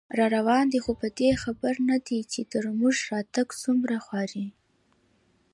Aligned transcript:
راروان 0.19 0.65
دی 0.73 0.79
خو 0.83 0.91
په 1.01 1.07
دې 1.19 1.31
خبر 1.43 1.73
نه 1.89 1.97
دی، 2.07 2.19
چې 2.31 2.41
تر 2.53 2.63
موږه 2.79 3.01
راتګ 3.11 3.47
څومره 3.63 3.97
خواري 4.05 4.47